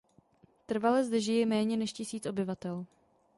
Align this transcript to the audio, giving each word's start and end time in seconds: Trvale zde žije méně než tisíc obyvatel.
Trvale 0.65 1.03
zde 1.05 1.21
žije 1.21 1.45
méně 1.45 1.77
než 1.77 1.93
tisíc 1.93 2.25
obyvatel. 2.25 2.85